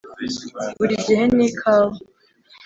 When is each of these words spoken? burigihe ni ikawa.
burigihe 0.77 1.23
ni 1.35 1.43
ikawa. 1.49 1.95